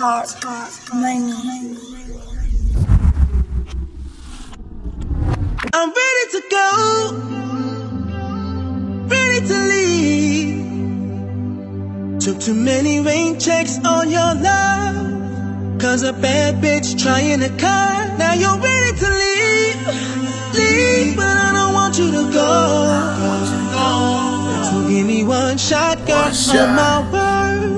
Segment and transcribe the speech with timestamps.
[0.00, 0.32] talk
[0.94, 1.76] money.
[5.74, 6.68] I'm ready to go,
[9.08, 10.60] ready to leave.
[12.20, 14.96] Took too many rain checks on your love.
[15.78, 18.18] Cause a bad bitch trying to cut.
[18.18, 19.86] Now you're ready to leave,
[20.54, 23.29] leave, but I don't want you to go.
[25.00, 26.56] So give me one shot, girl, One shot.
[26.56, 27.12] on my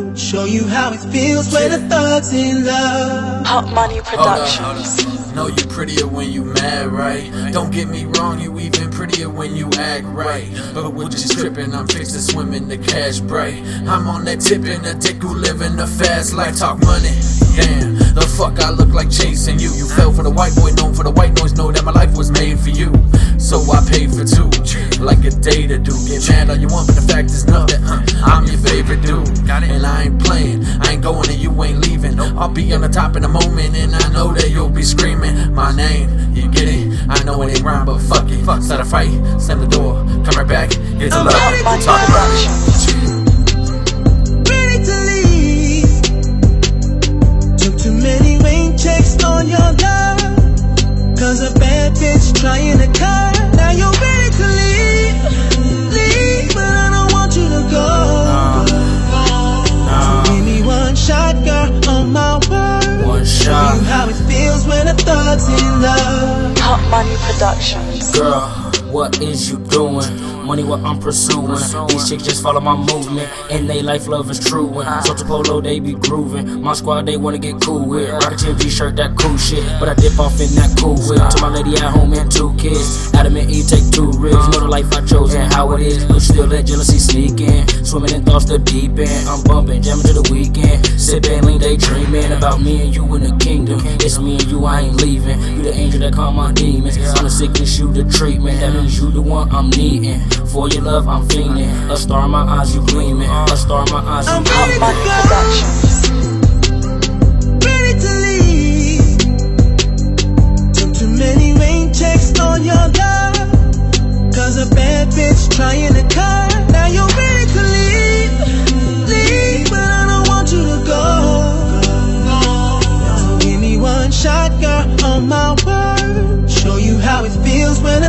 [0.09, 0.19] word.
[0.19, 3.47] Show you how it feels when a thug's in love.
[3.47, 5.05] Hot Money Hold up, Productions.
[5.05, 5.35] hold up.
[5.37, 7.31] Know you prettier when you mad, right?
[7.53, 10.51] Don't get me wrong, you even prettier when you act right.
[10.75, 13.63] But we're just tripping, I'm fixed to swim in the cash bright.
[13.87, 17.15] I'm on that tipping, a dick who living a fast life, talk money.
[17.57, 19.71] Damn, the fuck I look like chasing you.
[19.71, 22.17] You fell for the white boy, known for the white noise, know that my life
[22.17, 22.91] was made for you.
[23.39, 24.51] So I paid for two,
[24.99, 25.95] like a data do.
[26.11, 27.83] Get mad all you want, but the fact is nothing.
[27.85, 30.65] Uh, I'm your favorite dude, and I ain't playing.
[30.83, 32.19] I ain't going and you ain't leaving.
[32.19, 35.55] I'll be on the top in a moment, and I know that you'll be screaming
[35.55, 36.11] my name.
[36.35, 36.83] You get it?
[37.09, 38.43] I know it ain't rhyme, but fuck it.
[38.43, 42.03] Start a fight, slam the door, come right back, get to love, Hot Money talk
[42.09, 42.72] about it.
[52.43, 53.55] Bad bitch trying to cut.
[53.57, 55.23] Now you're ready to leave.
[55.93, 57.89] Leave, but I don't want you to go.
[60.27, 63.07] So give me one shot, girl, on my word.
[63.07, 63.77] One Show shot.
[63.77, 66.59] you how it feels when a thug's in love.
[66.59, 68.19] Hot Money Productions.
[68.19, 70.05] Girl, what is you doing?
[70.45, 71.57] Money, what I'm pursuing.
[71.89, 74.81] These chicks just follow my movement, and they life love is true.
[74.81, 76.61] And Soto Polo, they be grooving.
[76.61, 78.11] My squad, they wanna get cool with.
[78.11, 79.65] Rock a TV shirt, that cool shit.
[79.81, 81.23] But I dip off in that cool whip.
[81.31, 83.13] To my lady at home and two kids.
[83.15, 84.49] Adam and Eve take two ribs.
[84.49, 86.05] Know the life I chose and how it is.
[86.05, 87.67] But still let jealousy sneak in.
[87.85, 89.29] Swimming in thoughts the deep end.
[89.29, 90.85] I'm bumping, jamming to the Weeknd.
[90.99, 93.81] Sipping, lean, daydreaming about me and you in the kingdom.
[94.05, 95.39] It's me and you, I ain't leaving.
[95.63, 96.97] You the angel that calm my demons.
[96.97, 98.59] I'm the sickness, you the treatment.
[98.59, 100.19] That means you the one I'm needing.
[100.47, 101.89] For your love, I'm fiending.
[101.89, 103.31] A star in my eyes, you gleaming.
[103.31, 105.92] A star in my eyes, you I'm ready to go.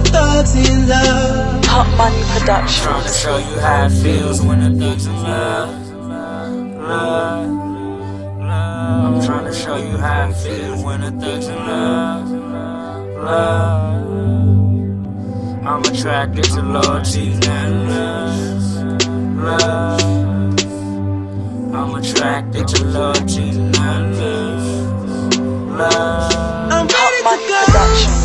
[0.03, 1.65] Thug's in love.
[1.65, 2.23] Hot Money
[2.83, 5.69] Trying to show you how it feels when a thug's in love.
[6.77, 7.49] Love.
[8.41, 12.29] I'm trying to show you how it feels when a thug's in love.
[13.23, 14.13] Love.
[15.65, 18.39] I'm attracted to loyalty and love.
[19.43, 20.01] Love.
[21.73, 24.65] I'm attracted to loyalty and love.
[25.77, 26.33] Love.
[26.71, 28.22] I'm Hot ready Money to go.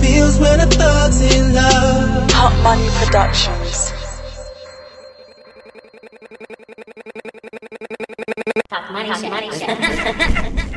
[0.00, 2.30] Feels when a thug's in love.
[2.32, 3.92] Hot Money Productions.
[8.68, 10.76] Talk money, shit.